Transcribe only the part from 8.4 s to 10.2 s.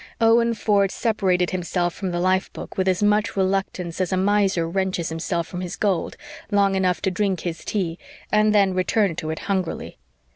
then returned to it hungrily.